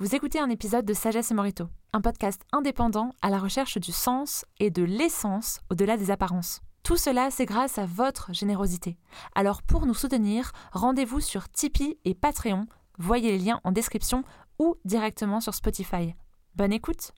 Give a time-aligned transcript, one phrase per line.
[0.00, 3.90] Vous écoutez un épisode de Sagesse et Morito, un podcast indépendant à la recherche du
[3.90, 6.60] sens et de l'essence au-delà des apparences.
[6.84, 8.96] Tout cela, c'est grâce à votre générosité.
[9.34, 14.22] Alors pour nous soutenir, rendez-vous sur Tipeee et Patreon, voyez les liens en description
[14.60, 16.14] ou directement sur Spotify.
[16.54, 17.10] Bonne écoute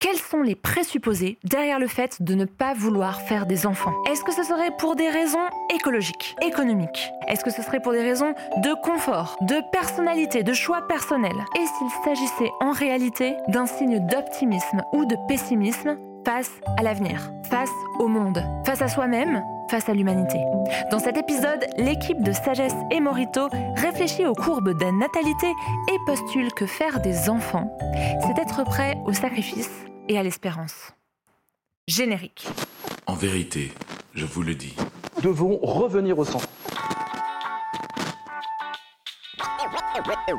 [0.00, 3.94] quels sont les présupposés derrière le fait de ne pas vouloir faire des enfants?
[4.08, 7.10] Est-ce que ce serait pour des raisons écologiques, économiques?
[7.26, 11.66] Est-ce que ce serait pour des raisons de confort, de personnalité, de choix personnel Et
[11.66, 18.08] s'il s'agissait en réalité d'un signe d'optimisme ou de pessimisme face à l'avenir, face au
[18.08, 20.38] monde, face à soi-même face à l'humanité.
[20.90, 25.48] Dans cet épisode, l'équipe de Sagesse et Morito réfléchit aux courbes de natalité
[25.92, 27.76] et postule que faire des enfants,
[28.22, 29.70] c'est être prêt au sacrifice
[30.08, 30.92] et à l'espérance.
[31.86, 32.48] Générique.
[33.06, 33.72] En vérité,
[34.14, 34.74] je vous le dis.
[35.16, 36.48] Nous devons revenir au centre.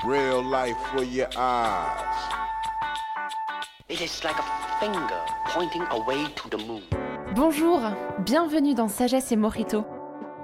[0.07, 2.05] Real life for your eyes.
[3.89, 4.99] It is like a finger
[5.53, 6.81] pointing away to the moon.
[7.35, 7.81] Bonjour,
[8.19, 9.83] bienvenue dans Sagesse et Morito,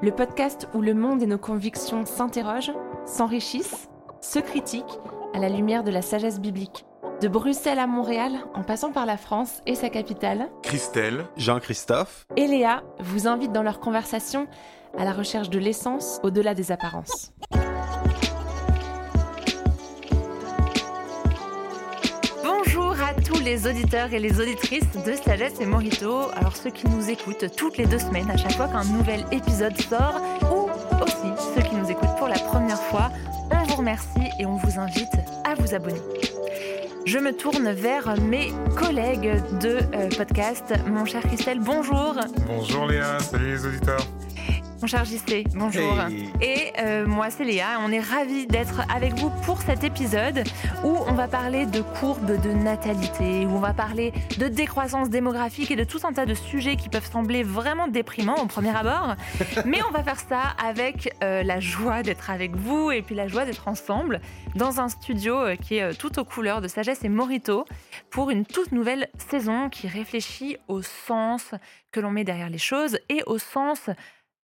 [0.02, 2.74] le podcast où le monde et nos convictions s'interrogent,
[3.06, 3.88] s'enrichissent,
[4.20, 5.00] se critiquent
[5.34, 6.86] à la lumière de la sagesse biblique.
[7.22, 12.48] De Bruxelles à Montréal, en passant par la France et sa capitale, Christelle, Jean-Christophe et
[12.48, 14.48] Léa vous invitent dans leur conversation
[14.98, 17.32] à la recherche de l'essence au-delà des apparences.
[23.26, 27.46] Tous les auditeurs et les auditrices de Sagesse et Morito, alors ceux qui nous écoutent
[27.56, 30.70] toutes les deux semaines à chaque fois qu'un nouvel épisode sort, ou
[31.04, 33.12] aussi ceux qui nous écoutent pour la première fois,
[33.52, 36.02] on vous remercie et on vous invite à vous abonner
[37.06, 40.74] je me tourne vers mes collègues de euh, podcast.
[40.88, 42.16] Mon cher Christelle, bonjour.
[42.48, 44.06] Bonjour Léa, salut les auditeurs.
[44.82, 45.96] Mon cher JC, bonjour.
[46.42, 47.80] Et euh, moi, c'est Léa.
[47.80, 50.44] On est ravis d'être avec vous pour cet épisode
[50.84, 55.72] où on va parler de courbes de natalité, où on va parler de décroissance démographique
[55.72, 59.16] et de tout un tas de sujets qui peuvent sembler vraiment déprimants au premier abord.
[59.66, 63.30] Mais on va faire ça avec euh, la joie d'être avec vous et puis la
[63.30, 64.20] joie d'être ensemble
[64.56, 67.66] dans un studio euh, qui est tout aux couleurs de sagesse et morito
[68.10, 71.56] pour une toute nouvelle saison qui réfléchit au sens
[71.94, 73.90] que l'on met derrière les choses et au sens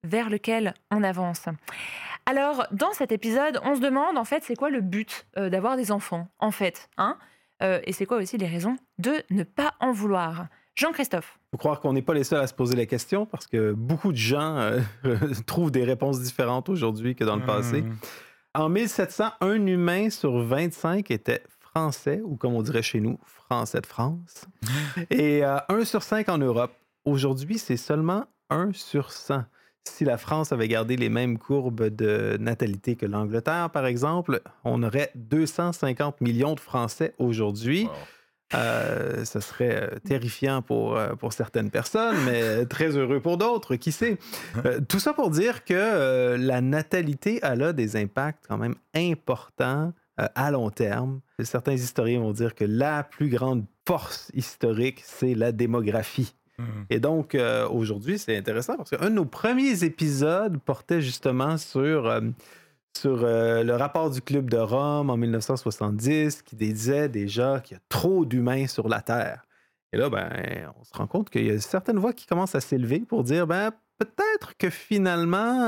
[0.04, 1.46] vers lequel on avance.
[2.26, 5.76] Alors, dans cet épisode, on se demande en fait, c'est quoi le but euh, d'avoir
[5.76, 7.18] des enfants, en fait, hein
[7.64, 11.38] euh, Et c'est quoi aussi les raisons de ne pas en vouloir Jean-Christophe.
[11.48, 13.74] Il faut croire qu'on n'est pas les seuls à se poser la question parce que
[13.74, 14.80] beaucoup de gens euh,
[15.46, 17.82] trouvent des réponses différentes aujourd'hui que dans le passé.
[17.82, 17.96] Hmm.
[18.54, 23.80] En 1700, un humain sur 25 était français, ou comme on dirait chez nous, français
[23.80, 24.46] de France.
[25.10, 26.74] Et un sur 5 en Europe.
[27.06, 29.46] Aujourd'hui, c'est seulement 1 sur 100
[29.88, 34.84] si la France avait gardé les mêmes courbes de natalité que l'Angleterre, par exemple, on
[34.84, 37.88] aurait 250 millions de Français aujourd'hui.
[38.54, 43.76] Euh, ce serait euh, terrifiant pour, euh, pour certaines personnes, mais très heureux pour d'autres,
[43.76, 44.18] qui sait?
[44.90, 50.70] tout ça pour dire que la natalité a des impacts quand même importants à long
[50.70, 51.22] terme.
[51.42, 56.36] Certains historiens vont dire que la plus grande force historique, c'est la démographie.
[56.90, 62.08] Et donc, euh, aujourd'hui, c'est intéressant parce qu'un de nos premiers épisodes portait justement sur,
[62.08, 62.22] euh,
[62.98, 67.80] sur euh, le rapport du Club de Rome en 1970 qui disait déjà qu'il y
[67.80, 69.46] a trop d'humains sur la Terre.
[69.94, 70.30] Et là, ben,
[70.80, 73.46] on se rend compte qu'il y a certaines voix qui commencent à s'élever pour dire,
[73.46, 75.68] ben, peut-être que finalement,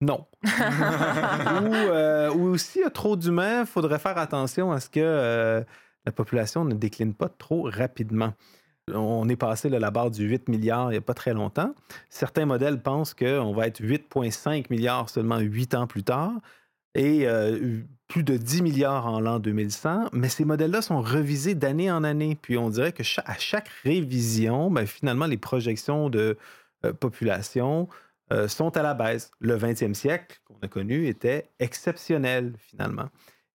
[0.00, 0.26] non.
[2.34, 5.64] ou, ou s'il y a trop d'humains, il faudrait faire attention à ce que
[6.04, 8.32] la population ne décline pas trop rapidement.
[8.94, 11.74] On est passé là, la barre du 8 milliards il n'y a pas très longtemps.
[12.08, 16.32] Certains modèles pensent qu'on va être 8,5 milliards seulement 8 ans plus tard
[16.94, 20.08] et euh, plus de 10 milliards en l'an 2100.
[20.12, 22.36] Mais ces modèles-là sont revisés d'année en année.
[22.40, 26.36] Puis on dirait que à chaque révision, ben, finalement, les projections de
[26.84, 27.88] euh, population
[28.32, 29.30] euh, sont à la baisse.
[29.40, 33.08] Le 20e siècle qu'on a connu était exceptionnel finalement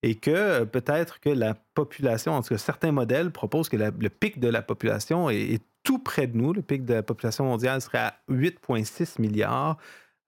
[0.03, 4.10] et que euh, peut-être que la population, en tout cas certains modèles proposent que le
[4.10, 6.54] pic de la population est, tout près de nous.
[6.54, 9.77] Le pic de la population mondiale serait à 8,6 milliards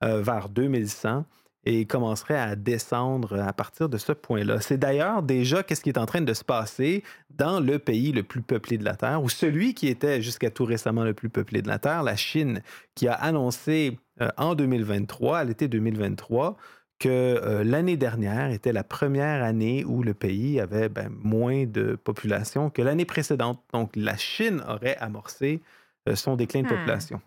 [0.03, 1.23] euh, vers 2100
[1.63, 4.59] et commencerait à descendre à partir de ce point-là.
[4.59, 8.23] C'est d'ailleurs déjà qu'est-ce qui est en train de se passer dans le pays le
[8.23, 11.61] plus peuplé de la Terre, ou celui qui était jusqu'à tout récemment le plus peuplé
[11.61, 12.61] de la Terre, la Chine,
[12.93, 16.57] qui a annoncé euh, en 2023, à l'été 2023,
[16.99, 21.95] que euh, l'année dernière était la première année où le pays avait ben, moins de
[21.95, 23.61] population que l'année précédente.
[23.73, 25.61] Donc, la Chine aurait amorcé
[26.07, 26.69] euh, son déclin de Hmm.
[26.69, 27.21] population.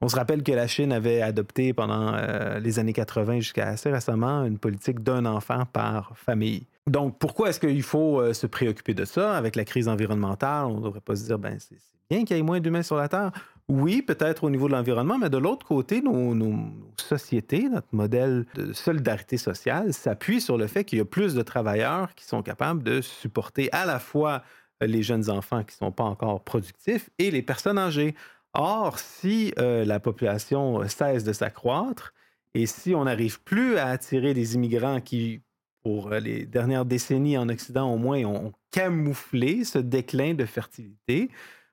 [0.00, 3.90] On se rappelle que la Chine avait adopté pendant euh, les années 80 jusqu'à assez
[3.90, 6.66] récemment une politique d'un enfant par famille.
[6.86, 9.36] Donc, pourquoi est-ce qu'il faut se préoccuper de ça?
[9.36, 10.66] Avec la crise environnementale?
[10.66, 12.82] On ne devrait pas se dire, ben, c'est c'est bien qu'il y ait moins d'humains
[12.82, 13.32] sur la Terre.
[13.68, 16.54] Oui, peut-être au niveau de l'environnement, mais de l'autre côté, nos,
[16.98, 21.40] sociétés, notre modèle de solidarité sociale s'appuie sur le fait qu'il y a plus de
[21.40, 24.42] travailleurs qui sont capables de supporter à la fois
[24.82, 28.14] les jeunes enfants qui ne sont pas encore productifs et les personnes âgées.
[28.52, 32.12] Or, si euh, la population cesse de s'accroître
[32.52, 35.40] et si on n'arrive plus à attirer des immigrants qui,
[35.82, 41.30] pour euh, les dernières décennies en Occident au moins, ont camouflé ce déclin de fertilité,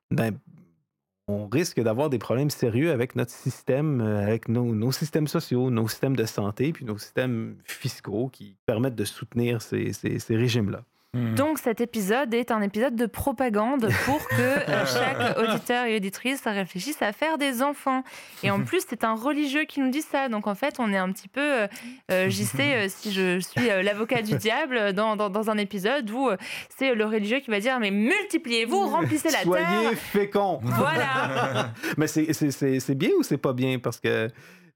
[0.10, 0.38] ben,
[1.32, 5.88] on risque d'avoir des problèmes sérieux avec notre système, euh, avec nos, systèmes sociaux, nos
[5.88, 9.92] systèmes de santé, puis nos systèmes fiscaux qui permettent de soutenir ces
[10.30, 10.84] régimes-là.
[11.14, 11.36] Hmm.
[11.36, 16.42] Donc cet épisode est un épisode de propagande pour que euh, chaque auditeur et auditrice
[16.46, 18.06] réfléchisse à faire des enfants.
[18.44, 20.30] Et en plus, c'est un religieux qui nous dit ça.
[20.30, 21.68] Donc en fait, on est un petit peu, euh,
[22.12, 26.30] euh, j'y sais, si je suis l'avocat du diable dans, dans, dans un épisode où
[26.70, 29.98] c'est le religieux qui va dire mais multipliez-vous, remplissez la Soyez terre.
[29.98, 30.62] féconds!
[30.64, 31.74] Voilà.
[31.98, 33.80] Mais c'est bien ou c'est pas bien?
[33.80, 34.30] Parce que,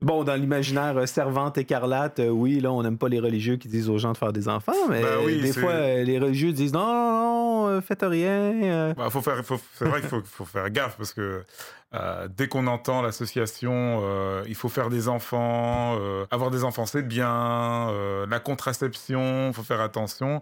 [0.06, 3.68] bon, dans l'imaginaire euh, servante écarlate, euh, oui, là, on n'aime pas les religieux qui
[3.68, 6.54] disent aux gens de faire des enfants, mais Bah oui, des fois, euh, les religieux
[6.54, 8.94] disent non, non, non, faites rien.
[8.94, 11.44] Bah, faut faire, faut- c'est vrai qu'il faut, faut faire gaffe parce que
[12.38, 14.02] dès qu'on entend l'association,
[14.48, 15.98] il faut faire des enfants,
[16.32, 17.92] avoir des enfants c'est bien,
[18.30, 20.42] la contraception, faut faire attention.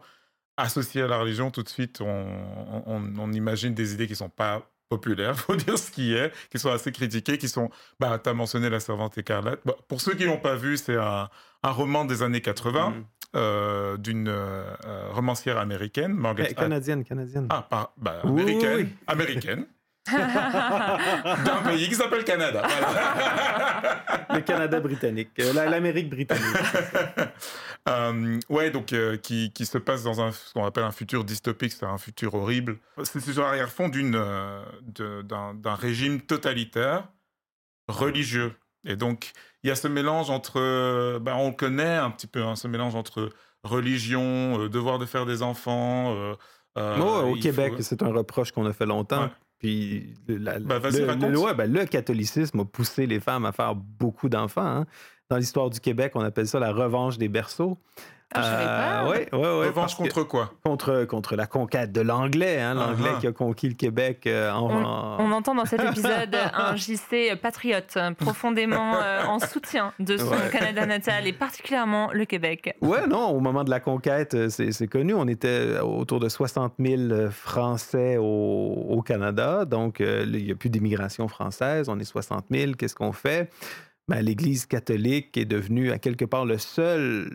[0.57, 2.25] Associé à la religion, tout de suite, on,
[2.85, 4.61] on- on imagine des idées qui sont pas
[4.95, 7.69] populaires, faut dire ce qui est, qui sont assez critiquées, qui sont,
[7.99, 9.59] bah, t'as mentionné La Servante écarlate.
[9.65, 11.29] Bah, pour ceux qui l'ont pas vu, c'est un,
[11.63, 13.03] un roman des années 80 Mm.
[13.35, 14.63] euh, d'une euh,
[15.11, 17.47] romancière américaine, Margaret Eh, canadienne, canadienne.
[17.49, 18.75] ah, par, bah, Oui, américaine.
[18.77, 18.95] oui, oui.
[19.07, 19.65] Américaine.
[20.11, 22.61] D'un pays qui s'appelle Canada.
[22.67, 24.03] Voilà.
[24.35, 26.43] Le Canada britannique, euh, la- l'Amérique britannique.
[27.89, 31.25] Euh, ouais, donc euh, qui, qui se passe dans un, ce qu'on appelle un futur
[31.25, 32.77] dystopique, c'est un futur horrible.
[33.03, 34.63] C'est sur l'arrière-fond d'une, euh,
[35.23, 37.09] d'un, régime totalitaire
[37.89, 38.53] religieux.
[38.85, 39.33] Et donc,
[39.63, 42.69] il y a ce mélange entre, bah, on le connaît un petit peu, hein, ce
[42.69, 43.31] mélange entre
[43.65, 46.15] religion, devoir de faire des enfants.
[46.77, 49.23] euh, Moi, au Québec, faut- c'est un reproche qu'on a fait longtemps.
[49.23, 49.31] Ouais.
[49.63, 51.31] Puis le, la- Bah, le- raconte.
[51.31, 54.61] le- ouais, ben, le catholicisme a poussé les femmes à faire beaucoup d'enfants.
[54.65, 54.85] hein.
[55.29, 57.77] Dans l'histoire du Québec, on appelle ça la revanche des berceaux.
[58.35, 59.09] Ah, je savais pas.
[59.11, 60.51] ouais, ouais, ouais, Revanche contre quoi?
[60.65, 63.21] Contre, contre la conquête de l'anglais, hein, l'anglais Ah, ah.
[63.21, 67.35] qui a conquis le Québec euh, en, en- On entend dans cet épisode un JC
[67.39, 70.49] patriote, profondément euh, en soutien de son Ouais.
[70.51, 72.75] Canada natal et particulièrement le Québec.
[72.81, 75.13] Ouais, non, au moment de la conquête, euh, c'est c'est connu.
[75.13, 78.23] On était autour de 60 000 Français au,
[78.89, 79.65] au Canada.
[79.65, 81.87] Donc, euh, il n'y a plus d'immigration française.
[81.87, 82.71] On est 60 000.
[82.79, 83.51] Qu'est-ce qu'on fait?
[84.09, 87.29] Ben, L'Église catholique est devenue, à quelque part, la seule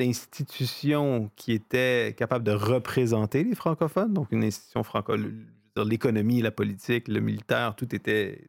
[0.00, 4.12] institution qui était capable de représenter les francophones.
[4.14, 5.46] Donc, une institution francophone.
[5.76, 8.48] L'économie, la politique, le militaire, tout était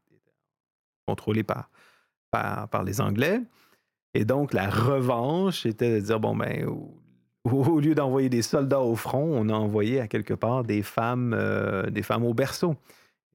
[1.08, 1.70] contrôlé par,
[2.84, 3.42] les Anglais.
[4.16, 7.00] Et donc, la revanche était de dire, bon, ben, au,
[7.44, 11.36] au lieu d'envoyer des soldats au front, on a envoyé à quelque part des femmes,
[11.38, 12.76] euh, des femmes au berceau.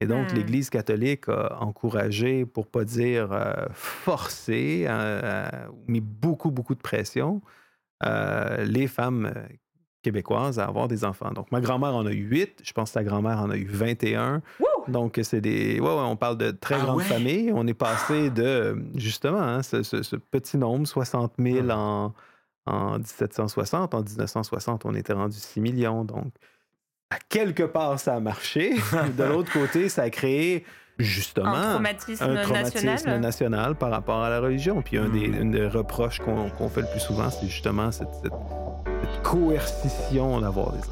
[0.01, 0.35] Et donc, Hmm.
[0.35, 4.91] l'Église catholique a encouragé, pour pas dire euh, forcé, euh,
[5.23, 5.49] euh,
[5.87, 7.41] mis beaucoup, beaucoup de pression,
[8.03, 9.31] euh, les femmes
[10.03, 11.31] québécoises à avoir des enfants.
[11.31, 12.59] Donc, ma grand-mère en a eu huit.
[12.63, 14.41] Je pense que sa grand-mère en a eu 21.
[14.87, 15.79] Donc, c'est des.
[15.79, 17.03] Ouais, ouais, on parle de très Ah grandes ouais?
[17.05, 17.51] familles.
[17.55, 22.13] On est passé de, justement, hein, ce, ce- ce petit nombre, 60 000 en,
[22.67, 23.95] en 1760.
[23.95, 26.03] En 1960, on était rendu 6 millions.
[26.05, 26.33] Donc,
[27.09, 28.73] à quelque part, ça a marché.
[29.17, 30.65] de l'autre côté, ça a créé,
[30.97, 33.19] justement, Un traumatisme, un traumatisme national?
[33.21, 34.81] national par rapport à la religion.
[34.81, 35.41] Puis un des, Mm.
[35.41, 38.31] une des reproches qu'on fait le plus souvent, c'est justement cette, cette-
[39.01, 40.91] cette coercition d'avoir des enfants.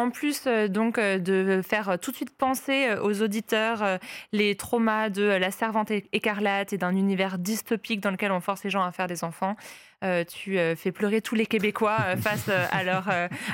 [0.00, 3.98] En plus euh, donc euh, de faire euh, tout de suite penser aux auditeurs
[4.32, 8.70] les traumas de la servante écarlate et d'un univers dystopique dans lequel on force les
[8.70, 9.56] gens à faire des enfants,
[10.02, 13.08] euh, tu euh, fais pleurer tous les Québécois euh, face à, leur,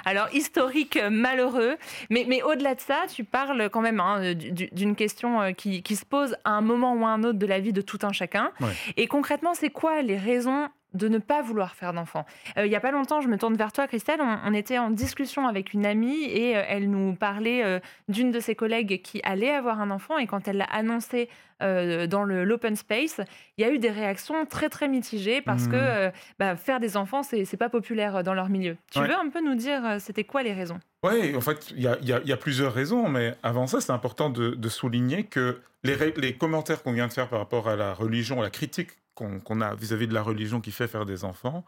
[0.05, 1.77] à leur historique malheureux.
[2.11, 5.83] Mais, mais au-delà de ça, tu parles quand même hein, du- du- d'une question qui,
[5.83, 7.99] qui se pose à un moment ou à un autre de la vie de tout
[8.03, 8.53] un chacun.
[8.61, 8.69] Ouais.
[8.97, 12.25] Et concrètement, c'est quoi les raisons de ne pas vouloir faire d'enfant
[12.59, 14.21] Euh, Il y a pas longtemps, je me tourne vers toi, Christelle.
[14.21, 18.31] On, on était en discussion avec une amie et euh, elle nous parlait euh, d'une
[18.31, 20.19] de ses collègues qui allait avoir un enfant.
[20.19, 21.29] Et quand elle l'a annoncé
[21.61, 23.19] dans l'open space,
[23.57, 26.99] il y a eu des réactions très très mitigées parce que euh, bah, faire des
[26.99, 28.77] enfants, c'est pas populaire dans leur milieu.
[28.93, 29.09] Tu Ouais.
[29.09, 30.79] veux un peu nous dire c'était quoi les raisons?
[31.03, 33.35] Oui, en fait, il y a, il y a- il y a plusieurs raisons, mais
[33.43, 37.29] avant ça, c'est important de, de souligner que les, les commentaires qu'on vient de faire
[37.29, 40.87] par rapport à la religion, la critique qu'on a vis-à-vis de la religion qui fait
[40.87, 41.65] faire des enfants,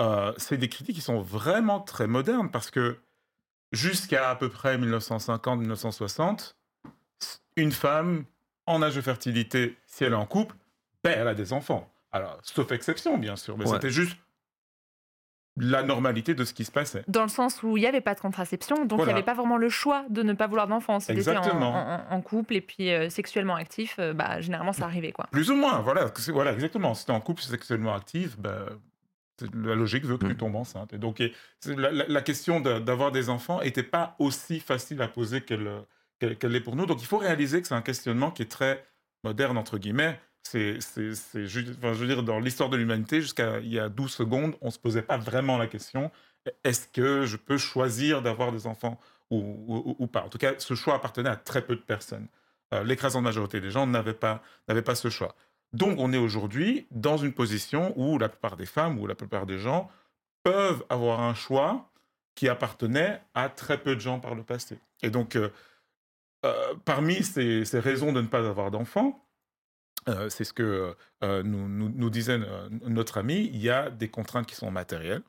[0.00, 2.98] euh, c'est des critiques qui sont vraiment très modernes parce que
[3.72, 6.54] jusqu'à à peu près 1950-1960,
[7.56, 8.24] une femme
[8.66, 10.56] en âge de fertilité, si elle est en couple,
[11.04, 11.90] ben, elle a des enfants.
[12.12, 13.74] Alors, sauf exception, bien sûr, mais Ouais.
[13.74, 14.16] c'était juste
[15.58, 17.02] la normalité de ce qui se passait.
[17.08, 19.12] Dans le sens où il n'y avait pas de contraception, donc il Voilà.
[19.12, 21.00] n'y avait pas vraiment le choix de ne pas vouloir d'enfant.
[21.00, 21.72] Si tu étais en, Exactement.
[21.74, 25.12] en- en couple et puis euh, sexuellement actif, euh, bah, généralement ça arrivait.
[25.12, 25.26] quoi.
[25.32, 26.92] Plus ou moins, voilà, voilà exactement.
[26.94, 28.36] Si tu es en couple sexuellement actif,
[29.38, 30.36] c'est- la logique veut que tu Mm.
[30.36, 30.92] tombes enceinte.
[30.92, 31.32] Et donc, et
[31.66, 35.70] la, la- la question de- d'avoir des enfants n'était pas aussi facile à poser qu'elle
[36.18, 36.86] qu'elle qu'elle l'est pour nous.
[36.86, 38.82] Donc, il faut réaliser que c'est un questionnement qui est très
[39.24, 40.18] moderne, entre guillemets.
[40.50, 44.54] C'est, enfin, je veux dire, dans l'histoire de l'humanité, jusqu'à il y a 12 secondes,
[44.60, 46.10] on ne se posait pas vraiment la question
[46.64, 49.00] est-ce que je peux choisir d'avoir des enfants
[49.30, 50.22] ou, ou- pas?
[50.22, 52.28] En tout cas, ce choix appartenait à très peu de personnes.
[52.72, 55.34] Euh, L'écrasante majorité des gens n'avaient pas, pas ce choix.
[55.72, 59.46] Donc, on est aujourd'hui dans une position où la plupart des femmes ou la plupart
[59.46, 59.90] des gens
[60.42, 61.90] peuvent avoir un choix
[62.34, 64.78] qui appartenait à très peu de gens par le passé.
[65.02, 65.48] Et donc, euh,
[66.44, 69.25] euh, parmi ces, ces raisons de ne pas avoir d'enfants,
[70.08, 70.94] euh, c'est ce que
[71.24, 74.70] euh, nous, nous, nous disait euh, notre ami, il y a des contraintes qui sont
[74.70, 75.22] matérielles,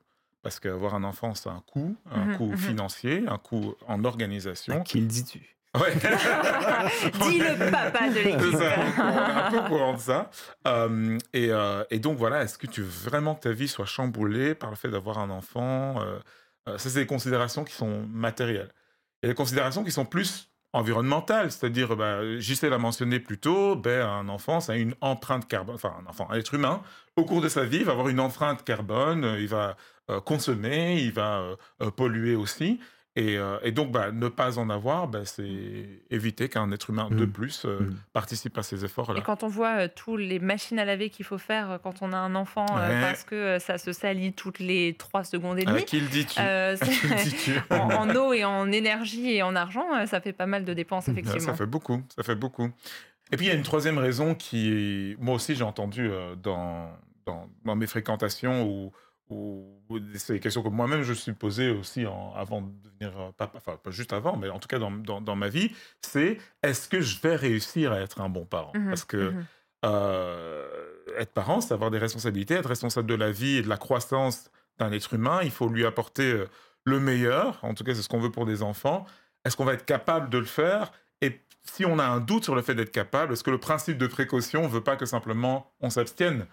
[0.43, 2.57] parce qu'avoir un enfant, c'est un coût, un Mhm, coût mhm.
[2.57, 4.75] financier, un coût en organisation.
[4.77, 5.57] À qui le dis-tu?
[5.75, 5.93] Ouais.
[7.21, 8.57] Dis le papa de l'équipe.
[8.57, 10.29] ça, on est un peu au courant de ça.
[10.67, 13.85] Euh, et, euh, et donc voilà, est-ce que tu veux vraiment que ta vie soit
[13.85, 16.19] chamboulée par le fait d'avoir un enfant Euh,
[16.77, 18.71] Ça, c'est des considérations qui sont matérielles.
[19.21, 23.37] Il y a des considérations qui sont plus environnementales, c'est-à-dire, bah, JC l'a mentionné plus
[23.37, 26.81] tôt, ben, un enfant, ça a une empreinte carbone, enfin un enfant, un être humain,
[27.15, 29.75] au cours de sa vie, il va avoir une empreinte carbone, il va
[30.09, 32.79] euh, consommer, il va euh, euh, polluer aussi.
[33.19, 37.09] Et, euh, et donc, bah, ne pas en avoir, bah, c'est éviter qu'un être humain
[37.09, 37.31] de Mm.
[37.31, 37.95] plus euh, Mm.
[38.13, 39.19] participe à ces efforts-là.
[39.19, 42.03] Et quand on voit euh, tous les machines à laver qu'il faut faire euh, quand
[42.03, 43.01] on a un enfant, euh, Ouais.
[43.01, 46.07] parce que euh, ça se salit toutes les 3 secondes et À demie, qui le
[46.07, 46.39] dis-tu?
[46.39, 46.75] euh,
[47.71, 50.73] en, en eau et en énergie et en argent, euh, ça fait pas mal de
[50.75, 51.39] dépenses, Ouais, effectivement.
[51.47, 52.69] Ça fait beaucoup, ça fait beaucoup.
[53.31, 56.91] Et puis il y a une troisième raison qui, moi aussi j'ai entendu euh, dans,
[57.25, 58.63] dans, dans mes fréquentations
[59.29, 62.71] ou ou c'est des questions que moi-même je me suis posé aussi en- avant de
[62.83, 65.47] devenir euh, papa, enfin pas juste avant, mais en tout cas dans, dans, dans ma
[65.49, 68.71] vie, c'est est-ce que je vais réussir à être un bon parent?
[68.75, 69.45] Mhm, Parce que mhm.
[69.85, 70.67] euh,
[71.17, 74.51] être parent, c'est avoir des responsabilités, être responsable de la vie et de la croissance
[74.77, 75.39] d'un être humain.
[75.43, 76.47] Il faut lui apporter euh,
[76.83, 77.59] le meilleur.
[77.63, 79.05] En tout cas, c'est ce qu'on veut pour des enfants.
[79.45, 80.91] Est-ce qu'on va être capable de le faire?
[81.21, 83.97] Et si on a un doute sur le fait d'être capable, est-ce que le principe
[83.97, 86.45] de précaution ne veut pas que simplement on s'abstienne?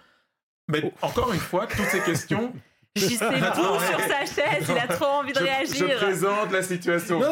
[0.68, 2.52] Mais encore une fois, toutes ces questions.
[2.96, 5.88] JC boue sur sa chaise, il a trop envie de je, réagir.
[5.90, 7.18] je présente la situation.
[7.18, 7.26] Non,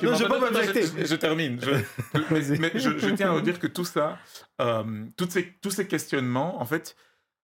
[0.00, 0.40] je non, j'ai pas
[0.72, 1.60] je, je termine.
[1.62, 4.18] Je- mais je, je tiens à vous dire que tout ça,
[4.60, 6.96] euh, toutes ces, tous ces questionnements, en fait,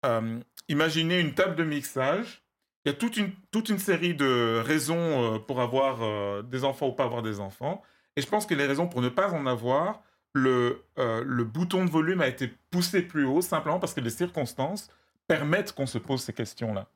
[0.07, 2.41] euh, imaginez une table de mixage.
[2.83, 6.63] Il y a toute une, toute une série de raisons euh, pour avoir euh, des
[6.63, 7.83] enfants ou pas avoir des enfants.
[8.15, 10.01] Et je pense que les raisons pour ne pas en avoir,
[10.33, 14.09] le, euh, le bouton de volume a été poussé plus haut simplement parce que les
[14.09, 14.89] circonstances
[15.35, 16.87] permettent qu'on se pose ces questions-là?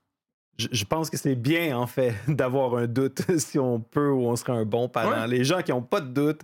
[0.58, 4.28] Je, je pense que c'est bien, en fait, d'avoir un doute si on peut ou
[4.28, 5.22] on serait un bon parent.
[5.22, 5.28] Ouais.
[5.28, 6.42] Les gens qui n'ont pas de doute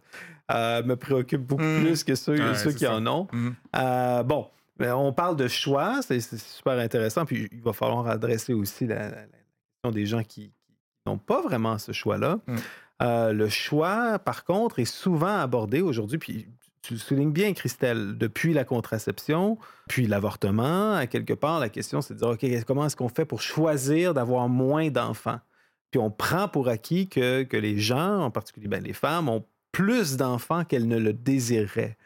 [0.51, 1.81] euh, me préoccupent beaucoup Mm.
[1.85, 2.95] plus que ceux, Ouais, ceux c'est qui ça.
[2.95, 3.27] en ont.
[3.31, 3.55] Mhm.
[3.77, 4.47] Euh, bon,
[4.79, 7.25] on parle de choix, c'est super intéressant.
[7.25, 10.53] Puis il va falloir adresser aussi la, question des gens qui, qui
[11.05, 12.39] n'ont pas vraiment ce choix-là.
[12.47, 12.55] Mm.
[13.03, 16.47] Euh, le choix, par contre, est souvent abordé aujourd'hui, puis
[16.81, 19.57] tu le soulignes bien, Christelle, depuis la contraception,
[19.87, 23.25] puis l'avortement, à quelque part, la question, c'est de dire, OK, comment est-ce qu'on fait
[23.25, 25.39] pour choisir d'avoir moins d'enfants?
[25.91, 29.45] Puis on prend pour acquis que, que les gens, en particulier ben, les femmes, ont
[29.71, 31.97] plus d'enfants qu'elles ne le désiraient.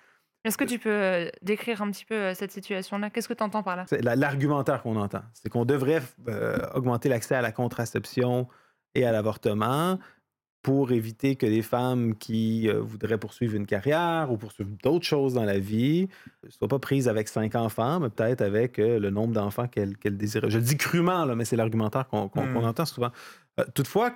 [0.43, 3.09] Est-ce que tu peux euh, décrire un petit peu euh, cette situation-là?
[3.09, 3.85] Qu'est-ce que tu entends par là?
[3.87, 5.21] C'est la- l'argumentaire qu'on entend.
[5.33, 8.47] C'est qu'on devrait euh, augmenter l'accès à la contraception
[8.93, 9.99] et à l'avortement
[10.65, 15.35] pour éviter que les femmes qui euh, voudraient poursuivre une carrière ou poursuivre d'autres choses
[15.35, 16.07] dans la vie
[16.43, 19.95] ne soient pas prises avec cinq enfants, mais peut-être avec euh, le nombre d'enfants qu'elles
[19.95, 20.49] qu'elles désiraient.
[20.49, 22.53] Je le dis crûment, là, mais c'est l'argumentaire qu'on Mm.
[22.53, 23.11] qu'on entend souvent.
[23.59, 24.15] Euh, toutefois,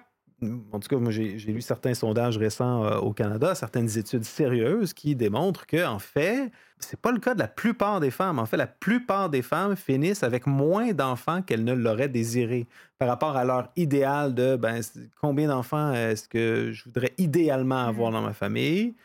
[0.72, 4.94] en tout cas, moi, j'ai lu certains sondages récents euh, au Canada, certaines études sérieuses
[4.94, 8.40] qui démontrent que, en fait, c'est pas le cas de la plupart des femmes.
[8.40, 12.68] En fait, la plupart des femmes finissent avec moins d'enfants qu'elles ne l'auraient désiré
[12.98, 14.82] par rapport à leur idéal de ben,
[15.20, 18.96] combien d'enfants est-ce que je voudrais idéalement avoir dans ma famille?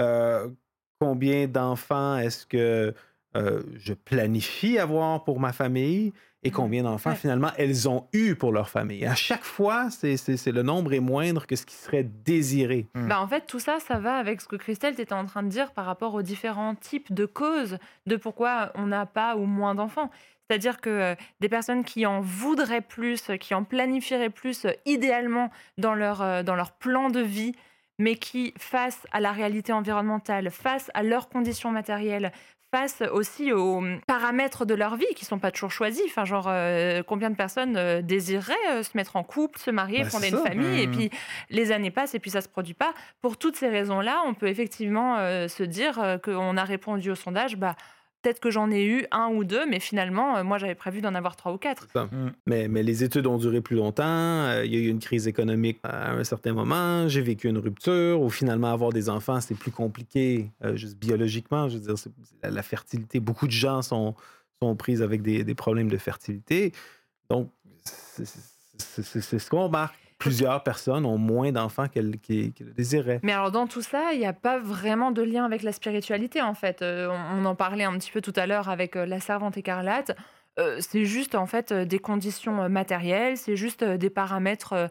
[0.00, 0.48] Euh,
[1.00, 2.94] combien d'enfants est-ce que
[3.36, 6.12] euh, je planifie avoir pour ma famille?
[6.48, 7.16] Et combien d'enfants, Ouais.
[7.16, 9.04] finalement, elles ont eu pour leur famille.
[9.06, 12.86] À chaque fois, c'est c'est- c'est le nombre est moindre que ce qui serait désiré.
[12.94, 15.48] Bah, en fait, tout ça, ça va avec ce que Christelle était en train de
[15.48, 19.74] dire par rapport aux différents types de causes de pourquoi on n'a pas ou moins
[19.74, 20.10] d'enfants.
[20.50, 25.50] C'est-à-dire que euh, des personnes qui en voudraient plus, qui en planifieraient plus euh, idéalement
[25.76, 27.52] dans leur, euh, dans leur plan de vie,
[27.98, 32.32] mais qui, face à la réalité environnementale, face à leurs conditions matérielles,
[32.74, 36.02] face aussi aux hum, paramètres de leur vie qui sont pas toujours choisis.
[36.06, 40.02] Enfin, genre, euh, combien de personnes euh, désireraient euh, se mettre en couple, se marier,
[40.02, 40.42] Bah, fonder une ça.
[40.44, 40.92] famille, et Mhm.
[40.94, 41.10] puis
[41.50, 42.92] les années passent et puis ça se produit pas.
[43.22, 47.56] Pour toutes ces raisons-là, on peut effectivement euh, se dire qu'on a répondu au sondage,
[47.56, 47.74] bah,
[48.22, 51.14] peut-être que j'en ai eu un ou deux, mais finalement, euh, moi j'avais prévu d'en
[51.14, 51.86] avoir trois ou quatre.
[51.94, 52.30] Mm.
[52.46, 54.04] Mais, mais les études ont duré plus longtemps.
[54.04, 57.08] euh, Il y a eu une crise économique à un certain moment.
[57.08, 61.68] J'ai vécu une rupture où finalement avoir des enfants, c'est plus compliqué, euh, juste biologiquement.
[61.68, 62.10] Je veux dire, c'est-
[62.42, 64.14] la, la fertilité, beaucoup de gens sont,
[64.60, 66.72] sont prises avec des, des problèmes de fertilité.
[67.30, 67.50] Donc,
[67.84, 69.96] c'est c'est- c'est- c'est ce qu'on remarque.
[70.18, 73.20] Plusieurs personnes ont moins d'enfants qu'elles qu'elles- qu'elles le désiraient.
[73.22, 76.42] Mais alors dans tout ça, il n'y a pas vraiment de lien avec la spiritualité
[76.42, 76.82] en fait.
[76.82, 79.56] Euh, on, on en parlait un petit peu tout à l'heure avec euh, la servante
[79.56, 80.16] écarlate.
[80.58, 84.88] Euh, c'est juste en fait des conditions matérielles, c'est juste des paramètres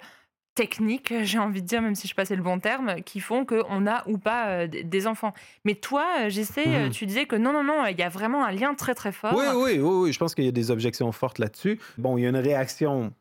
[0.55, 3.85] techniques, j'ai envie de dire, même si je passais le bon terme, qui font qu'on
[3.85, 5.33] a ou pas des- enfants.
[5.65, 6.89] Mais toi, j'essaie, Mhm.
[6.91, 9.33] tu disais que non, non, non, il y a vraiment un lien très très fort.
[9.35, 10.13] Oui, oui, oui, oui.
[10.13, 11.79] Je pense qu'il y a des objections fortes là-dessus.
[11.97, 13.13] Bon, il y a une réaction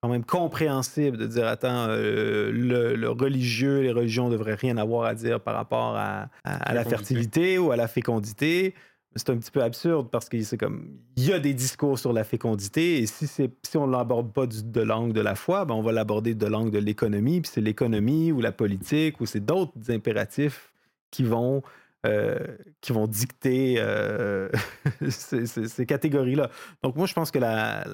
[0.00, 5.04] quand même compréhensible de dire attends, euh, le, le religieux, les religions devraient rien avoir
[5.06, 8.74] à dire par rapport à, à- à la fertilité ou à la fécondité.
[9.16, 12.22] C'est un petit peu absurde parce c'est comme il y a des discours sur la
[12.22, 15.74] fécondité et si c'est si on l'aborde pas du- de l'angle de la foi, ben
[15.74, 19.40] on va l'aborder de l'angle de l'économie, puis c'est l'économie ou la politique ou c'est
[19.44, 20.72] d'autres impératifs
[21.10, 21.62] qui vont
[22.06, 22.38] euh,
[22.80, 24.48] qui vont dicter euh,
[25.08, 26.50] ces, ces- ces catégories-là.
[26.84, 27.84] Donc moi je pense que la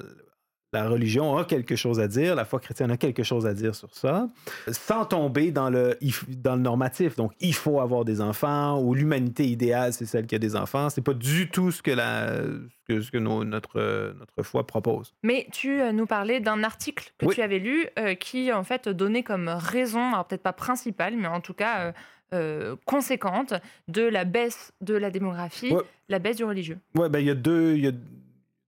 [0.75, 3.73] la religion a quelque chose à dire, la foi chrétienne a quelque chose à dire
[3.75, 4.29] sur ça,
[4.71, 7.15] sans tomber dans le, dans le normatif.
[7.15, 10.89] Donc, il faut avoir des enfants, ou l'humanité idéale, c'est celle qui a des enfants.
[10.89, 14.67] C'est pas du tout ce que, la, ce que, ce que nos- notre, notre foi
[14.67, 15.13] propose.
[15.23, 17.35] Mais tu euh, nous parlais d'un article que Oui.
[17.35, 21.27] tu avais lu euh, qui, en fait, donnait comme raison, alors peut-être pas principale, mais
[21.27, 21.91] en tout cas euh,
[22.33, 23.53] euh, conséquente,
[23.87, 25.83] de la baisse de la démographie, Ouais.
[26.09, 26.79] la baisse du religieux.
[26.95, 27.91] Ouais, ben il y a deux, y a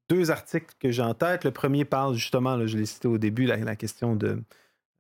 [0.10, 1.44] deux articles que j'ai en tête.
[1.44, 4.42] Le premier parle justement, je l'ai cité au début, la, question de,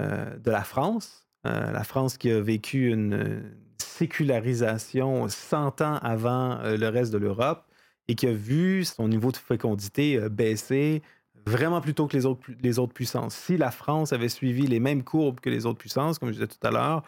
[0.02, 1.28] euh, de la France.
[1.46, 3.44] Euh, la France qui a vécu une
[3.78, 7.66] sécularisation 100 ans avant euh, le reste de l'Europe
[8.08, 11.02] et qui a vu son niveau de fécondité baisser
[11.46, 13.36] vraiment plus tôt que les autres, les autres puissances.
[13.36, 16.48] Si la France avait suivi les mêmes courbes que les autres puissances, comme je disais
[16.48, 17.04] tout à l'heure,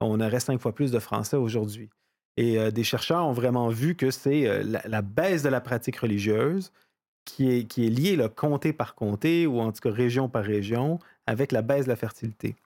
[0.00, 1.90] on aurait cinq fois plus de Français aujourd'hui.
[2.36, 6.72] Et des chercheurs ont vraiment vu que c'est la baisse de la pratique religieuse
[7.24, 11.52] qui est, liée, là, comté par comté, ou en tout cas région par région, avec
[11.52, 12.56] la baisse de la fertilité.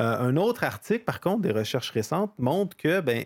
[0.00, 3.24] Euh, un autre article, par contre, des recherches récentes, montre que ben,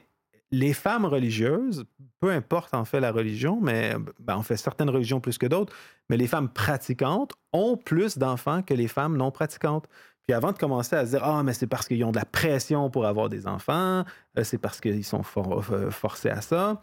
[0.51, 1.85] les femmes religieuses,
[2.21, 5.75] peu importe en fait la religion, mais ben, en fait certaines religions plus que d'autres,
[6.09, 9.87] mais les femmes pratiquantes ont plus d'enfants que les femmes non pratiquantes.
[10.27, 12.25] Puis avant de commencer à se dire ah mais c'est parce qu'ils ont de la
[12.25, 14.05] pression pour avoir des enfants,
[14.39, 16.81] euh, c'est parce qu'ils sont euh, forcés à ça.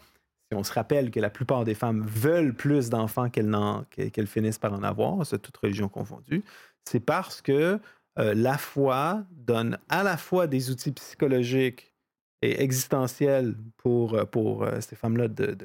[0.53, 4.83] On se rappelle que la plupart des femmes veulent plus d'enfants qu'elles finissent par en
[4.83, 6.43] avoir, c'est toute religion confondue,
[6.85, 7.79] c'est parce que
[8.19, 11.93] euh, la foi donne à la fois des outils psychologiques
[12.41, 15.57] et existentiels pour, euh, pour euh, ces femmes-là de,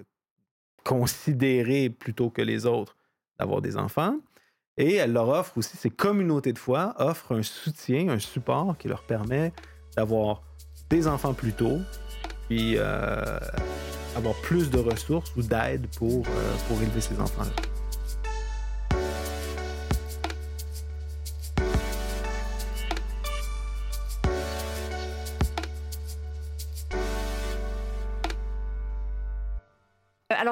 [0.84, 2.96] considérer plutôt que les autres
[3.38, 4.16] d'avoir des enfants.
[4.78, 8.88] Et elle leur offre aussi, ces communautés de foi offrent un soutien, un support qui
[8.88, 9.52] leur permet
[9.96, 10.42] d'avoir
[10.88, 11.78] des enfants plus tôt,
[12.48, 12.78] puis
[14.18, 17.77] avoir plus de ressources ou d'aide pour, euh, pour élever ces enfants-là.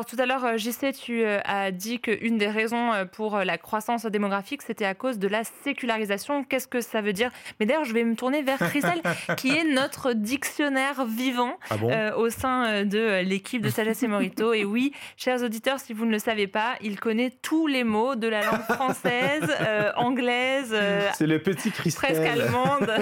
[0.07, 3.39] Alors tout à l'heure, euh, JC, tu euh, as dit qu'une des raisons euh, pour
[3.39, 6.45] la croissance démographique, c'était à cause de la sécularisation.
[6.45, 7.33] Qu'est-ce que ça veut dire?
[7.59, 9.03] Mais d'ailleurs, je vais me tourner vers Christelle,
[9.37, 11.91] qui est notre dictionnaire vivant Ah bon?
[12.19, 14.53] au sein de l'équipe de Sagesse et Morito.
[14.53, 18.15] Et oui, chers auditeurs, si vous ne le savez pas, il connaît tous les mots
[18.15, 19.51] de la langue française,
[19.97, 20.73] anglaise,
[21.15, 22.13] C'est le petit Christelle.
[22.13, 22.93] presque allemande.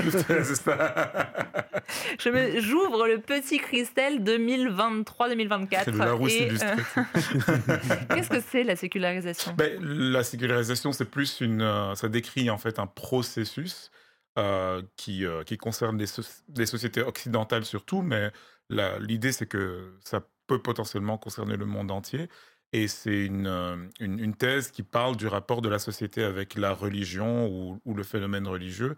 [2.58, 5.82] J'ouvre le petit Christelle 2023-2024.
[5.84, 6.76] C'est le Larousse Et, illustré.
[8.10, 9.54] Qu'est-ce que c'est la sécularisation?
[9.54, 11.62] Ben, la sécularisation, c'est plus une.
[11.62, 13.90] euh, ça décrit en fait un processus
[14.38, 18.30] euh, qui, euh, qui concerne les, soci- les sociétés occidentales surtout, mais
[18.70, 22.28] l'idée c'est que ça peut potentiellement concerner le monde entier.
[22.72, 26.56] Et c'est une, euh, une, une thèse qui parle du rapport de la société avec
[26.56, 28.96] la religion ou, ou le phénomène religieux.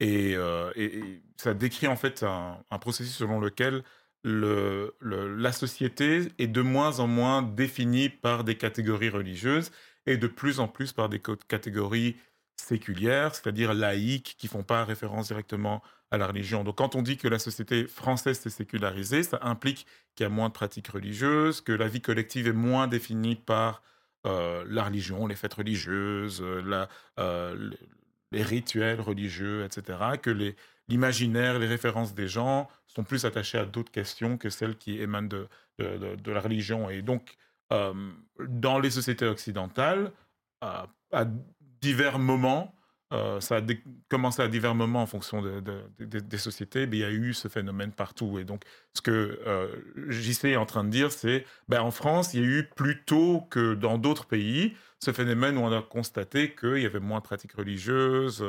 [0.00, 3.82] Et, et- et ça décrit en fait un, un processus selon lequel
[4.24, 9.70] la société est de moins en moins définie par des catégories religieuses
[10.06, 12.16] et de plus en plus par des catégories
[12.56, 16.64] séculières, c'est-à-dire laïques, qui font pas référence directement à la religion.
[16.64, 20.30] Donc quand on dit que la société française s'est sécularisée, ça implique qu'il y a
[20.30, 23.82] moins de pratiques religieuses, que la vie collective est moins définie par
[24.26, 27.70] euh, la religion, les fêtes religieuses, euh,
[28.32, 30.56] les rituels religieux, etc., que les,
[30.88, 35.28] l'imaginaire, les références des gens sont plus attachés à d'autres questions que celles qui émanent
[35.28, 35.48] de,
[35.78, 36.90] de, la religion.
[36.90, 37.36] Et donc,
[37.72, 37.92] euh,
[38.48, 40.12] dans les sociétés occidentales,
[40.60, 41.26] à, à
[41.80, 42.74] divers moments,
[43.12, 43.60] euh, ça a
[44.10, 47.10] commencé à divers moments en fonction de- de- de- des sociétés, mais il y a
[47.10, 48.38] eu ce phénomène partout.
[48.38, 48.62] Et donc,
[48.94, 49.68] ce que euh,
[50.08, 53.04] JC est en train de dire, c'est ben, en France, il y a eu plus
[53.04, 57.18] tôt que dans d'autres pays ce phénomène où on a constaté qu'il y avait moins
[57.20, 58.44] de pratiques religieuses,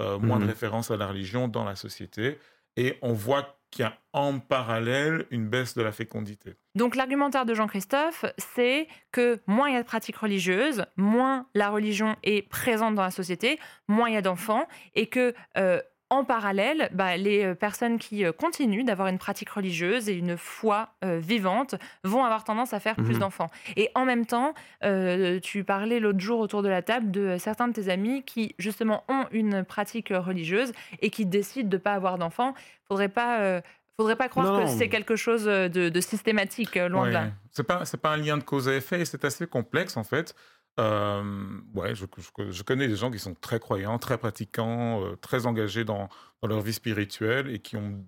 [0.00, 0.50] euh, moins de Mhm.
[0.50, 2.38] références à la religion dans la société.
[2.76, 6.56] Et on voit qu'il y a en parallèle une baisse de la fécondité.
[6.74, 11.70] Donc l'argumentaire de Jean-Christophe, c'est que moins il y a de pratiques religieuses, moins la
[11.70, 16.24] religion est présente dans la société, moins il y a d'enfants, et que euh, en
[16.24, 20.90] parallèle, bah, les euh, personnes qui euh, continuent d'avoir une pratique religieuse et une foi
[21.04, 23.18] euh, vivante vont avoir tendance à faire plus Mhm.
[23.20, 23.50] d'enfants.
[23.76, 24.52] Et en même temps,
[24.84, 28.54] euh, tu parlais l'autre jour autour de la table de certains de tes amis qui
[28.58, 32.54] justement ont une pratique religieuse et qui décident de ne pas avoir d'enfants.
[32.88, 33.62] Faudrait pas.
[33.96, 37.26] Faudrait pas croire Non, que c'est quelque chose de, de systématique, loin de là.
[37.52, 40.34] C'est pas, pas un lien de cause à effet, c'est assez complexe en fait.
[40.78, 45.46] Ouais, je, je- je connais des gens qui sont très croyants, très pratiquants, euh, très
[45.46, 46.08] engagés dans,
[46.42, 48.04] dans leur vie spirituelle et qui ont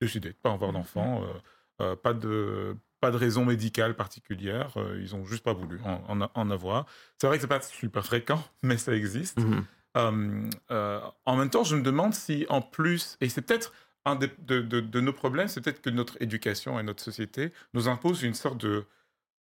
[0.00, 1.22] décidé de pas avoir d'enfants.
[1.24, 1.26] euh,
[1.82, 6.20] euh, pas de pas de raison médicale particulière, euh, ils ont juste pas voulu en,
[6.22, 6.86] en- en avoir.
[7.20, 9.38] C'est vrai que c'est pas super fréquent, mais ça existe.
[9.98, 13.72] Euh, euh, en même temps, je me demande si, en plus, et c'est peut-être
[14.06, 17.88] un de, de- de nos problèmes, c'est peut-être que notre éducation et notre société nous
[17.88, 18.86] imposent une sorte de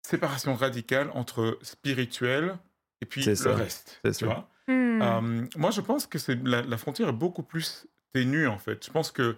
[0.09, 2.57] séparation radicale entre spirituel
[3.01, 3.99] et puis C'est le ça, reste.
[4.03, 4.25] c'est tu ça.
[4.25, 5.01] vois Hmm.
[5.01, 8.85] euh, moi, je pense que c'est la, la frontière est beaucoup plus ténue en fait.
[8.85, 9.35] Je pense que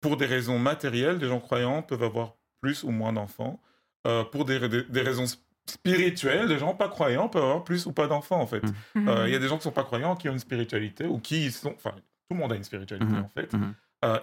[0.00, 3.60] pour des raisons matérielles, des gens croyants peuvent avoir plus ou moins d'enfants.
[4.08, 7.86] Euh, pour des, des- des raisons sp- spirituelles, des gens pas croyants peuvent avoir plus
[7.86, 8.64] ou pas d'enfants en fait.
[8.96, 9.08] Mhm.
[9.08, 11.18] Euh, Il y a des gens qui sont pas croyants qui ont une spiritualité ou
[11.20, 13.52] qui sont, enfin, tout le monde a une spiritualité en fait.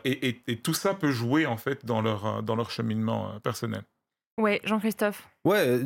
[0.04, 3.40] Et, et- et tout ça peut jouer en fait dans leur dans leur cheminement euh,
[3.40, 3.84] personnel.
[4.38, 5.28] Ouais, Jean-Christophe.
[5.46, 5.84] Ouais, euh,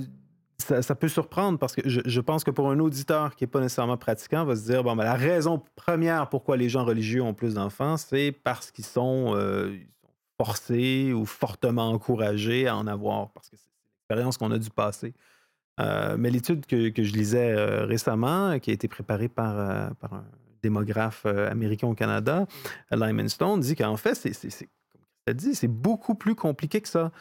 [0.57, 3.49] ça, ça peut surprendre parce que je, je pense que pour un auditeur qui n'est
[3.49, 7.21] pas nécessairement pratiquant, va se dire bon, ben, la raison première pourquoi les gens religieux
[7.21, 10.09] ont plus d'enfants, c'est parce qu'ils sont, euh, sont
[10.45, 15.13] forcés ou fortement encouragés à en avoir, parce que c'est l'expérience qu'on a dû passer.
[15.81, 20.13] Euh, mais l'étude que, que je lisais euh, récemment, qui a été préparée par, par
[20.13, 20.25] un
[20.63, 22.47] démographe américain au Canada,
[22.91, 24.69] Lyman Stone, dit qu'en fait, c'est,
[25.27, 27.11] comme dit, c'est beaucoup plus compliqué que ça.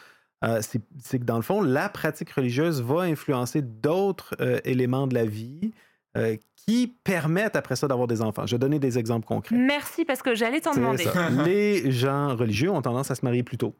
[0.43, 5.15] Euh, c'est, que dans le fond, la pratique religieuse va influencer d'autres euh, éléments de
[5.15, 5.71] la vie
[6.17, 8.45] euh, qui permettent après ça d'avoir des enfants.
[8.45, 9.55] Je vais donner des exemples concrets.
[9.55, 11.05] Merci parce que j'allais t'en demander.
[11.05, 11.29] ça.
[11.45, 13.75] Les gens religieux ont tendance à se marier plus tôt.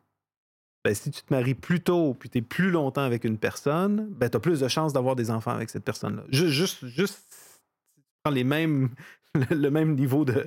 [0.84, 4.08] Ben, si tu te maries plus tôt puis tu es plus longtemps avec une personne,
[4.12, 6.24] ben, tu as plus de chances d'avoir des enfants avec cette personne-là.
[6.30, 8.90] Juste, juste, juste si tu prends les mêmes,
[9.50, 10.46] le même niveau de,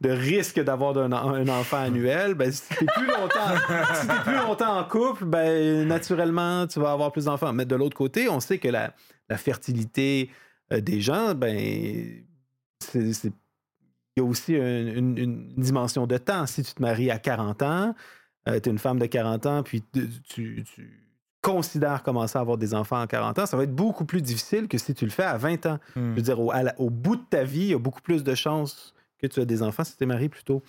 [0.00, 4.36] de risque d'avoir un, un enfant annuel, ben, si tu es plus longtemps, t'es plus
[4.36, 7.52] longtemps en couple, ben, naturellement, tu vas avoir plus d'enfants.
[7.52, 8.94] Mais de l'autre côté, on sait que la,
[9.28, 10.30] la fertilité
[10.72, 12.24] euh, des gens, ben, il
[14.16, 16.46] y a aussi une, une- dimension de temps.
[16.46, 17.94] Si tu te maries à 40 ans,
[18.46, 19.82] tu es une femme de 40 ans, puis
[20.28, 20.64] tu
[21.40, 24.68] considères commencer à avoir des enfants à 40 ans, ça va être beaucoup plus difficile
[24.68, 25.78] que si tu le fais à 20 ans.
[25.96, 26.10] Hmm.
[26.10, 28.02] Je veux dire, au, à la- au bout de ta vie, il y a beaucoup
[28.02, 30.62] plus de chances que tu aies des enfants si tu es marié plus tôt.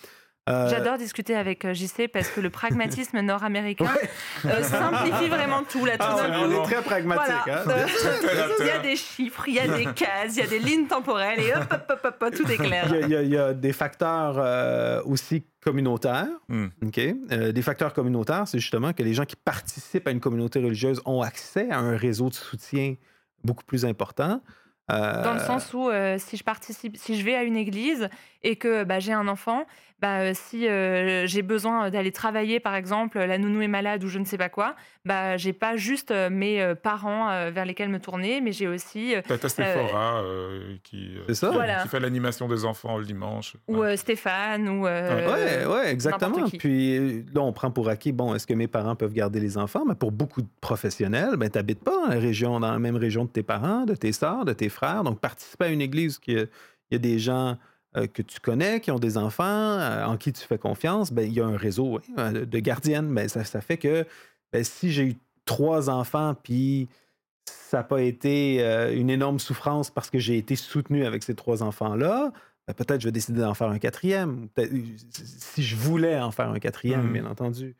[0.49, 3.85] Euh, J'adore discuter avec euh, JC parce que le pragmatisme nord-américain
[4.45, 5.97] euh, simplifie vraiment tout là.
[5.97, 6.53] tout ah, on coup.
[6.61, 7.33] est très pragmatique.
[7.45, 7.83] Voilà.
[7.83, 7.85] hein.
[8.59, 10.87] Il y a des chiffres, il y a des cases, il y a des lignes
[10.87, 12.85] temporelles et hop, hop, hop, hop, hop, tout est clair.
[12.89, 16.27] Il y, a, il y a- il y a des facteurs euh, aussi communautaires.
[16.83, 16.99] OK?
[17.31, 21.01] Euh, des facteurs communautaires, c'est justement que les gens qui participent à une communauté religieuse
[21.05, 22.95] ont accès à un réseau de soutien
[23.43, 24.41] beaucoup plus important.
[24.91, 28.09] Euh, Dans le sens où euh, si je participe, si je vais à une église
[28.41, 29.65] et que bah, j'ai un enfant,
[30.01, 34.07] bah, euh, si euh, j'ai besoin d'aller travailler, par exemple, la nounou est malade ou
[34.07, 37.89] je ne sais pas quoi, bah, j'ai pas juste euh, mes parents euh, vers lesquels
[37.89, 41.49] me tourner, mais j'ai aussi euh, Tata Sephora euh, qui, ça.
[41.49, 41.81] qui- Voilà.
[41.81, 43.55] qui fait l'animation des enfants le dimanche.
[43.67, 43.87] ou Ouais.
[43.93, 46.43] euh, Stéphane ou euh, Oui, ouais, exactement.
[46.45, 46.57] qui.
[46.57, 49.83] Puis là, on prend pour acquis, bon, est-ce que mes parents peuvent garder les enfants?
[49.87, 52.95] Mais pour beaucoup de professionnels, ben, tu n'habites pas dans la, région, dans la même
[52.95, 55.03] région de tes parents, de tes sœurs, de tes frères.
[55.03, 56.45] Donc, participer à une église où il y a-
[56.91, 57.53] il y a des gens euh,
[57.93, 61.33] que tu connais, qui ont des enfants, euh, en qui tu fais confiance, ben, il
[61.33, 63.13] y a un réseau oui, euh, de gardiennes.
[63.13, 64.05] Ben, ça, ça fait que
[64.53, 66.87] ben, si j'ai eu trois enfants, puis
[67.45, 71.33] ça n'a pas été euh, une énorme souffrance parce que j'ai été soutenu avec ces
[71.35, 72.31] trois enfants-là,
[72.67, 74.47] ben, peut-être je vais décider d'en faire un quatrième.
[75.11, 77.13] Si je voulais en faire un quatrième, Mhm.
[77.13, 77.75] bien entendu.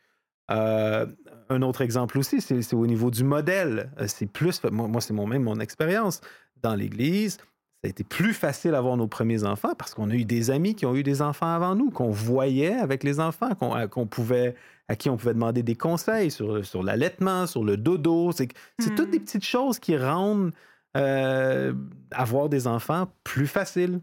[0.52, 1.06] Euh,
[1.50, 3.92] un autre exemple aussi, c'est au niveau du modèle.
[4.00, 6.22] Euh, C'est plus, moi, moi, c'est mon, même mon expérience.
[6.64, 7.38] Dans l'Église,
[7.82, 10.76] ça a été plus facile d'avoir nos premiers enfants parce qu'on a eu des amis
[10.76, 13.52] qui ont eu des enfants avant nous, qu'on voyait avec les enfants,
[13.90, 14.56] qu'on pouvait,
[14.90, 18.34] à qui on pouvait demander des conseils sur, sur l'allaitement, sur le dodo.
[18.34, 20.52] C'est c'est toutes des petites choses qui rendent
[20.98, 21.74] euh,
[22.12, 24.02] avoir des enfants plus facile.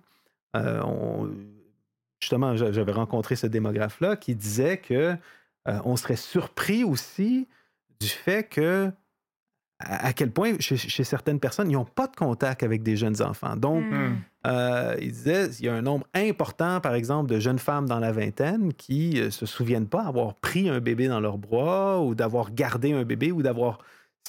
[0.56, 1.28] Euh, on-
[2.20, 5.16] justement, j'a- j'avais rencontré ce démographe-là qui disait que
[5.68, 7.46] euh, on serait surpris aussi
[8.00, 8.90] du fait que
[9.78, 12.96] à, à quel point chez, chez certaines personnes, ils n'ont pas de contact avec des
[12.96, 13.56] jeunes enfants.
[13.56, 14.16] Donc, hmm.
[14.46, 17.98] euh, il disait il y a un nombre important, par exemple, de jeunes femmes dans
[17.98, 22.14] la vingtaine qui ne se souviennent pas avoir pris un bébé dans leurs bras ou
[22.14, 23.78] d'avoir gardé un bébé ou d'avoir,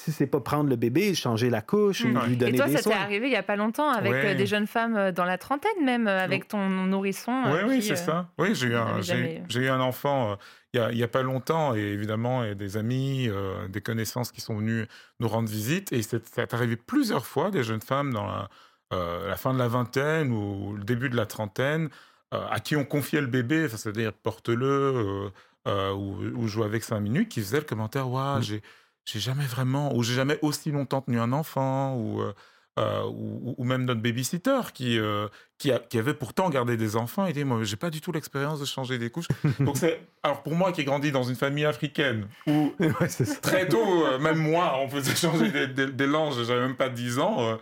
[0.04, 2.16] si c'est pas prendre le bébé, changer la couche Mm.
[2.16, 3.00] ou lui Et donner toi, des ça t'est soins.
[3.00, 4.26] arrivé il y a pas longtemps avec Ouais.
[4.26, 7.32] euh, des jeunes femmes euh, dans la trentaine même, euh, avec ton nourrisson.
[7.46, 8.28] Oui, euh, oui, c'est euh, ça.
[8.38, 10.36] Oui, j'ai eu, un, jamais- eu un enfant euh,
[10.74, 13.26] il y a- il y a, pas longtemps, et évidemment, il y a des amis,
[13.28, 14.86] euh, des connaissances qui sont venus
[15.20, 15.92] nous rendre visite.
[15.92, 18.48] Et c'est, ça est arrivé plusieurs fois, des jeunes femmes dans la,
[18.92, 21.88] euh, la fin de la vingtaine ou le début de la trentaine,
[22.34, 25.28] euh, à qui on confiait le bébé, enfin, c'est-à-dire porte-le euh,
[25.66, 28.42] euh, ou, ou joue avec cinq minutes, qui faisaient le commentaire Waouh, Mm.
[28.42, 28.62] j'ai,
[29.10, 32.20] j'ai jamais vraiment, ou j'ai jamais aussi longtemps tenu un enfant, ou.
[32.20, 32.32] euh,
[32.78, 35.26] euh, ou, ou même notre babysitter qui, euh,
[35.58, 38.12] qui, a- qui avait pourtant gardé des enfants, il dit Moi, j'ai pas du tout
[38.12, 39.26] l'expérience de changer des couches.
[39.58, 40.00] Donc, c'est.
[40.22, 43.08] Alors, pour moi qui ai grandi dans une famille africaine où Ouais,
[43.42, 46.88] très tôt, euh, même moi, on faisait changer des, des, des langes, j'avais même pas
[46.88, 47.58] 10 ans,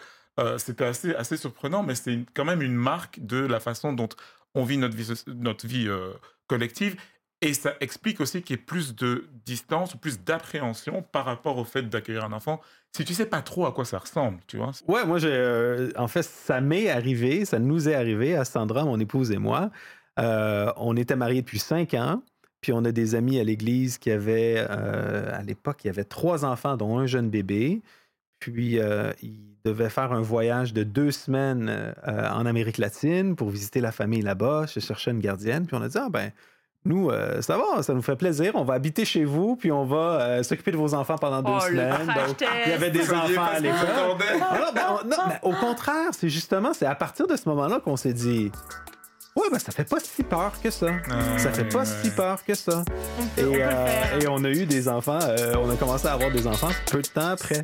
[0.59, 4.11] c'était assez, assez surprenant, mais c'est quand même une marque de la façon dont
[4.55, 5.89] on vit notre vie, notre vie
[6.47, 6.97] collective.
[7.43, 11.65] Et ça explique aussi qu'il y ait plus de distance plus d'appréhension par rapport au
[11.65, 12.61] fait d'accueillir un enfant
[12.97, 14.71] si tu sais pas trop à quoi ça ressemble, tu vois.
[14.89, 18.85] Ouais, moi, j'ai, euh, en fait, ça m'est arrivé, ça nous est arrivé à Sandra,
[18.85, 19.71] mon épouse et moi.
[20.19, 22.23] Euh, on était mariés depuis cinq ans,
[22.63, 26.05] puis on a des amis à l'église qui avaient, euh, à l'époque, il y avait
[26.05, 27.83] trois enfants, dont un jeune bébé.
[28.39, 28.79] Puis,
[29.23, 34.21] ils devaient faire un voyage de deux semaines en Amérique latine pour visiter la famille
[34.21, 34.67] là-bas.
[34.73, 36.31] Je cherchais une gardienne, puis on a dit, ah ben,
[36.85, 38.53] nous, euh, ça va, ça nous fait plaisir.
[38.55, 41.51] On va habiter chez vous, puis on va euh, s'occuper de vos enfants pendant deux
[41.57, 42.07] Oh, semaines.
[42.07, 43.79] Donc, il y avait des enfants à l'école.
[43.99, 47.81] non, ben, on- non, ben, au contraire, c'est justement, c'est à partir de ce moment-là
[47.81, 48.53] qu'on s'est dit,
[49.35, 50.87] ouais, ben ça fait pas si peur que ça.
[51.39, 52.85] ça fait pas Ouais, si peur que ça.
[53.39, 56.31] On Et, euh, et on a eu des enfants, euh, on a commencé à avoir
[56.31, 57.63] des enfants peu de temps après.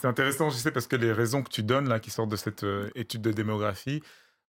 [0.00, 2.36] C'est intéressant, je sais, parce que les raisons que tu donnes, là, qui sortent de
[2.36, 4.02] cette euh, étude de démographie,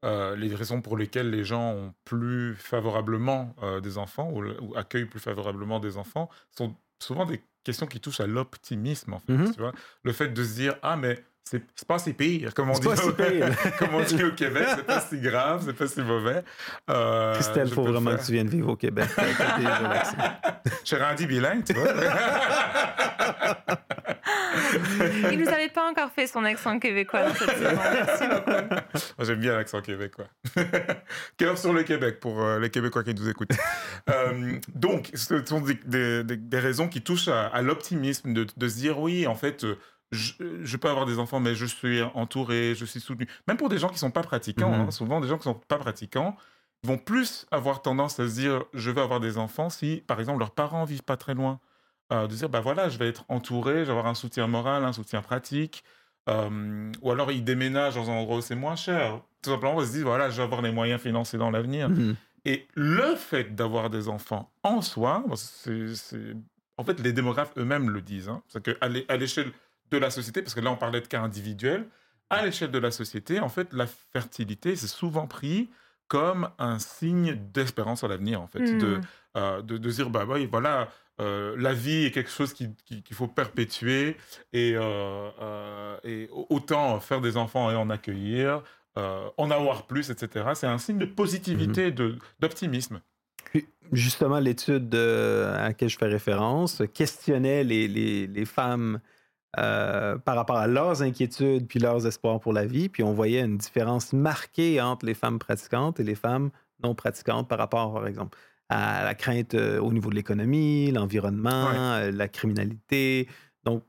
[0.04, 4.60] euh, les raisons pour lesquelles les gens ont plus favorablement euh, des enfants ou, le-
[4.62, 9.20] ou accueillent plus favorablement des enfants sont souvent des questions qui touchent à l'optimisme, en
[9.20, 9.32] fait.
[9.32, 9.54] Mhm.
[9.54, 9.72] tu vois.
[10.04, 12.96] Le fait de se dire, ah, mais c'est pas si pire, comme on dit, pas
[12.96, 13.48] si pire.
[13.78, 16.44] comme on dit au Québec, c'est pas si grave, c'est pas si mauvais.
[16.90, 18.20] Euh, Christelle, faut vraiment faire.
[18.20, 19.08] que tu viennes vivre au Québec.
[20.84, 21.88] Je suis rendu bilingue, tu vois.
[25.32, 27.78] Il nous avait pas encore fait son accent québécois dans cette saison.
[27.92, 29.24] Merci beaucoup.
[29.24, 30.26] J'aime bien l'accent québécois.
[31.36, 33.52] Cœur sur le Québec pour euh, les Québécois qui nous écoutent?
[34.10, 38.46] Euh, donc, ce sont des, des- des- des raisons qui touchent à, à l'optimisme, de,
[38.56, 39.78] de se dire oui, en fait, euh,
[40.12, 40.32] je,
[40.62, 43.26] je peux avoir des enfants, mais je suis entouré, je suis soutenu.
[43.46, 44.80] Même pour des gens qui sont pas pratiquants, Mhm.
[44.88, 46.36] hein, souvent des gens qui sont pas pratiquants
[46.84, 50.38] vont plus avoir tendance à se dire je veux avoir des enfants si, par exemple,
[50.38, 51.60] leurs parents vivent pas très loin.
[52.12, 54.84] Euh, de dire, bah voilà, je vais être entouré, je vais avoir un soutien moral,
[54.84, 55.84] un soutien pratique.
[56.28, 59.20] Euh, ou alors ils déménagent dans un endroit où c'est moins cher.
[59.42, 61.88] Tout simplement, on se dit, voilà, je vais avoir les moyens financiers dans l'avenir.
[61.88, 62.16] Mhm.
[62.44, 66.34] Et le fait d'avoir des enfants en soi, c'est,
[66.76, 68.28] en fait, les démographes eux-mêmes le disent.
[68.28, 69.52] Hein, c'est qu'à l'échelle
[69.90, 71.86] de la société, parce que là, on parlait de cas individuels,
[72.30, 75.70] à l'échelle de la société, en fait, la fertilité, c'est souvent pris
[76.08, 78.60] comme un signe d'espérance à l'avenir, en fait.
[78.78, 79.00] De, Hmm.
[79.36, 80.88] euh, de, de dire, bah oui, voilà,
[81.20, 84.16] euh, la vie est quelque chose qui- qui- qu'il faut perpétuer
[84.52, 88.62] et, euh, euh, et autant faire des enfants et en accueillir,
[88.96, 90.44] en avoir plus, etc.
[90.54, 93.00] C'est un signe de positivité, de- d'optimisme.
[93.92, 99.00] Justement, l'étude à laquelle je fais référence questionnait les, les- les femmes
[99.56, 102.88] euh, par rapport à leurs inquiétudes puis leurs espoirs pour la vie.
[102.90, 106.50] Puis on voyait une différence marquée entre les femmes pratiquantes et les femmes
[106.82, 108.36] non pratiquantes par rapport, par exemple,
[108.68, 111.76] à la crainte euh, au niveau de l'économie, l'environnement, Ouais.
[111.78, 113.28] euh, la criminalité.
[113.64, 113.82] Donc,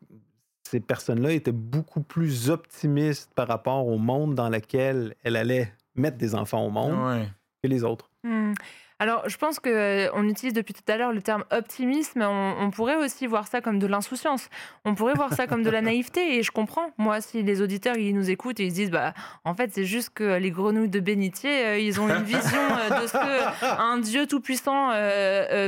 [0.64, 6.18] ces personnes-là étaient beaucoup plus optimistes par rapport au monde dans lequel elles allaient mettre
[6.18, 7.28] des enfants au monde Ouais.
[7.64, 8.12] que les autres.
[8.24, 8.54] Hmm.
[9.00, 12.22] Alors, je pense que euh, on utilise depuis tout à l'heure le terme optimisme.
[12.22, 14.50] On, on pourrait aussi voir ça comme de l'insouciance.
[14.86, 16.38] On pourrait voir ça comme de la naïveté.
[16.38, 16.92] Et je comprends.
[16.98, 19.14] Moi, si les auditeurs ils nous écoutent et ils se disent, bah,
[19.46, 23.02] en fait, c'est juste que les grenouilles de bénitier, euh, ils ont une vision euh,
[23.02, 24.90] de ce que un Dieu tout puissant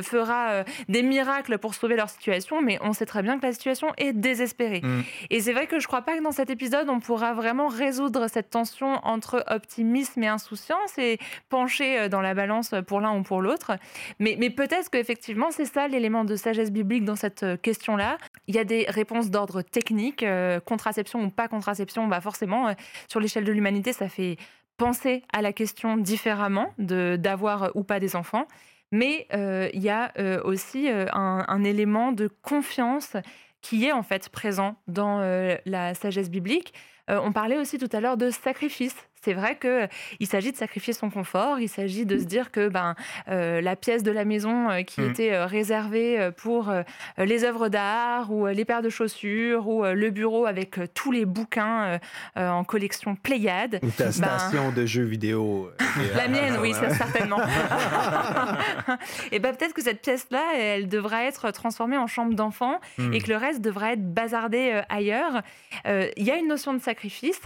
[0.02, 2.62] fera euh, des miracles pour sauver leur situation.
[2.62, 4.82] Mais on sait très bien que la situation est désespérée.
[4.82, 5.02] Mm.
[5.30, 8.28] Et c'est vrai que je crois pas que dans cet épisode on pourra vraiment résoudre
[8.28, 13.24] cette tension entre optimisme et insouciance et pencher euh, dans la balance pour l'un ou
[13.24, 13.72] pour l'autre.
[14.20, 18.18] Mais, peut-être qu'effectivement, c'est ça l'élément de sagesse biblique dans cette euh, question-là.
[18.48, 22.74] Il y a des réponses d'ordre technique, euh, contraception ou pas contraception, bah forcément, euh,
[23.08, 24.38] sur l'échelle de l'humanité, ça fait
[24.78, 28.48] penser à la question différemment de d'avoir ou pas des enfants.
[28.92, 30.12] Mais il y a
[30.44, 33.16] aussi un, un élément de confiance
[33.62, 35.20] qui est en fait présent dans
[35.66, 36.74] la sagesse biblique.
[37.08, 38.96] On parlait aussi tout à l'heure de sacrifice.
[39.24, 39.88] C'est vrai que
[40.20, 41.60] il s'agit de sacrifier son confort.
[41.60, 42.96] Il s'agit de se dire que ben
[43.30, 45.10] euh, la pièce de la maison euh, qui Mm.
[45.12, 46.74] était euh, réservée pour
[47.18, 52.00] les œuvres d'art ou les paires de chaussures ou le bureau avec tous les bouquins
[52.36, 53.80] en collection Pléiade.
[53.84, 55.70] Ou ta station de jeux vidéo.
[56.16, 56.74] La mienne, oui, ouais.
[56.74, 57.40] ça, certainement.
[59.32, 63.14] et ben peut-être que cette pièce-là, elle devra être transformée en chambre d'enfant Mm.
[63.14, 65.42] et que le reste devra être bazardé ailleurs.
[65.86, 67.42] Il y a une notion de sacrifice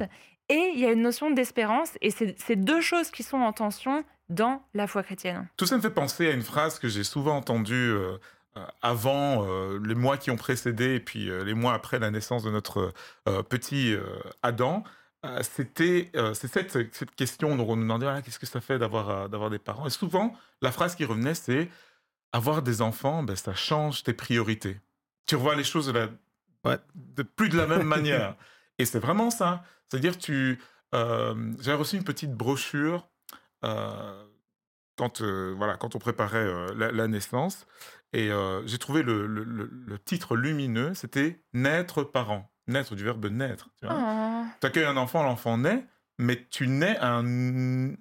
[0.49, 4.03] et il y a une notion d'espérance et c'est deux choses qui sont en tension
[4.29, 5.47] dans la foi chrétienne.
[5.57, 8.17] Tout ça me fait penser à une phrase que j'ai souvent entendue euh,
[8.57, 12.09] euh, avant euh, les mois qui ont précédé et puis euh, les mois après la
[12.11, 12.93] naissance de notre
[13.27, 14.03] euh, petit euh,
[14.43, 14.83] Adam.
[15.41, 18.77] C'était euh, c'est cette, cette question dont on nous demandait Ah, qu'est-ce que ça fait
[18.77, 19.87] d'avoir d'avoir des parents?
[19.87, 21.67] Et souvent, la phrase qui revenait, c'est
[22.31, 24.77] avoir des enfants, ben, ça change tes priorités.
[25.25, 26.09] Tu revois les choses de, la,
[26.63, 26.77] Ouais.
[26.93, 28.35] de plus de la même manière.
[28.79, 29.63] Et c'est vraiment ça.
[29.89, 30.59] C'est-à-dire, tu.
[30.93, 33.07] Euh, J'avais reçu une petite brochure
[33.63, 34.25] euh,
[34.97, 37.65] quand, euh, voilà, quand on préparait euh, la, la naissance.
[38.13, 42.49] Et euh, j'ai trouvé le, le- le- le titre lumineux c'était Naître parent.
[42.67, 43.69] Naître du verbe naître.
[43.81, 44.45] Tu vois.
[44.61, 45.85] Tu accueilles un enfant, l'enfant naît,
[46.17, 47.93] mais tu nais à un,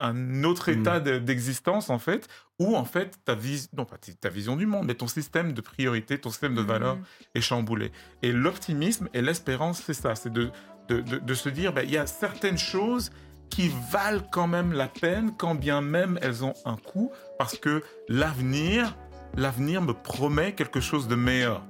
[0.00, 0.80] un autre Mm.
[0.80, 2.28] état de- d'existence, en fait,
[2.60, 5.60] où, en fait, ta, vis non, pas ta vision du monde, mais ton système de
[5.60, 6.98] priorité, ton système de valeurs
[7.34, 7.90] est chamboulé.
[8.22, 10.50] Et l'optimisme et l'espérance, c'est ça, c'est de,
[10.88, 13.10] de, de- de se dire, ben, il y a certaines choses
[13.50, 17.82] qui valent quand même la peine, quand bien même elles ont un coût, parce que
[18.08, 18.96] l'avenir,
[19.36, 21.62] l'avenir me promet quelque chose de meilleur.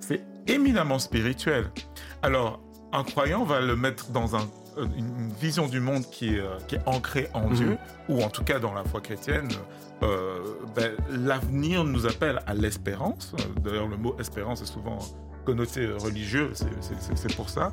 [0.00, 1.70] C'est éminemment spirituel.
[2.22, 2.60] Alors,
[2.92, 6.76] un croyant va le mettre dans un- une vision du monde qui est, euh, qui
[6.76, 7.54] est ancrée en Mhm.
[7.54, 9.48] Dieu, ou en tout cas dans la foi chrétienne.
[10.02, 10.38] euh,
[10.74, 13.34] ben, L'avenir nous appelle à l'espérance.
[13.38, 14.98] Euh, D'ailleurs, le mot espérance est souvent
[15.44, 17.72] connoté euh, religieux, c'est- pour ça.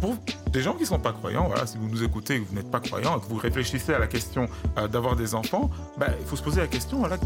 [0.00, 0.14] Pour
[0.50, 2.54] des gens qui ne sont pas croyants, voilà, si vous nous écoutez et que vous
[2.54, 6.08] n'êtes pas croyant, et que vous réfléchissez à la question euh, d'avoir des enfants, ben,
[6.20, 7.16] il faut se poser la question, voilà,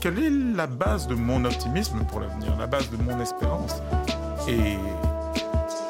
[0.00, 3.76] quelle est la base de mon optimisme pour l'avenir, la base de mon espérance?
[4.48, 4.76] Et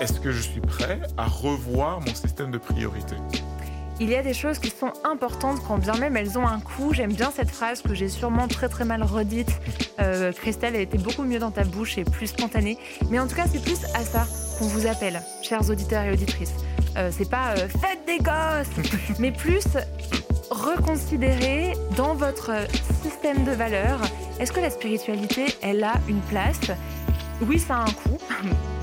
[0.01, 3.17] est-ce que je suis prêt à revoir mon système de priorité?
[3.99, 6.93] Il y a des choses qui sont importantes quand bien même elles ont un coût.
[6.93, 9.49] J'aime bien cette phrase que j'ai sûrement très très mal redite.
[9.99, 12.77] Euh, Christelle, elle était beaucoup mieux dans ta bouche et plus spontanée.
[13.11, 14.27] Mais en tout cas, c'est plus à ça
[14.59, 16.53] qu'on vous appelle, chers auditeurs et auditrices.
[16.99, 19.65] Euh, c'est pas euh, faites des gosses, mais plus
[20.51, 22.51] reconsidérer dans votre
[23.03, 24.01] système de valeurs.
[24.39, 26.71] Est-ce que la spiritualité, elle a une place?
[27.43, 28.19] Oui, ça a un coût.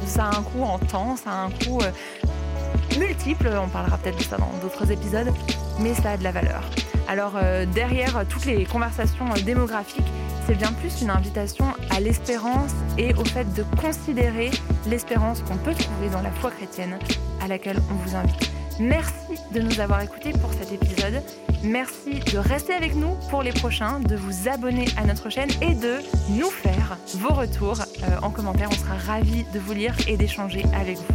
[0.06, 4.18] Ça a un coût en temps, ça a un coût euh, multiples, on parlera peut-être
[4.18, 5.32] de ça dans d'autres épisodes,
[5.80, 6.62] mais ça a de la valeur.
[7.08, 10.12] Alors euh, derrière toutes les conversations euh, démographiques,
[10.46, 14.52] c'est bien plus une invitation à l'espérance et au fait de considérer
[14.88, 17.00] l'espérance qu'on peut trouver dans la foi chrétienne
[17.42, 18.52] à laquelle on vous invite.
[18.80, 21.22] Merci de nous avoir écoutés pour cet épisode.
[21.64, 25.76] Merci de rester avec nous pour les prochains, de vous abonner à notre chaîne et
[25.76, 25.98] de
[26.30, 28.70] nous faire vos retours euh, en commentaire.
[28.72, 31.14] On sera ravis de vous lire et d'échanger avec vous.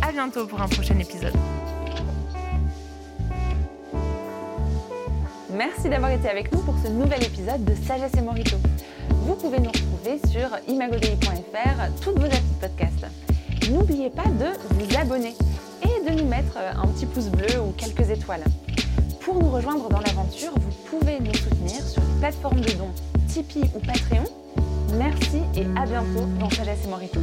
[0.00, 1.34] À bientôt pour un prochain épisode.
[5.52, 8.56] Merci d'avoir été avec nous pour ce nouvel épisode de Sagesse et Morito.
[9.10, 13.06] Vous pouvez nous retrouver sur imagodei.fr, toutes vos applis de podcast.
[13.70, 15.34] N'oubliez pas de vous abonner
[16.06, 18.44] de nous mettre un petit pouce bleu ou quelques étoiles.
[19.20, 22.92] Pour nous rejoindre dans l'aventure, vous pouvez nous soutenir sur les plateformes de dons
[23.28, 24.24] Tipeee ou Patreon.
[24.96, 27.20] Merci et à bientôt dans Sagesse et Morito.